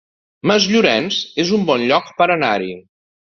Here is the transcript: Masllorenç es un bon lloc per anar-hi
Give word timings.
Masllorenç 0.51 1.17
es 1.43 1.51
un 1.59 1.67
bon 1.69 1.85
lloc 1.93 2.09
per 2.23 2.29
anar-hi 2.39 2.73